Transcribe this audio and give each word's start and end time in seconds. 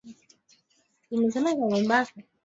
Mchezo 1.11 1.39
ulikamilika 1.39 1.69
mapema. 1.89 2.23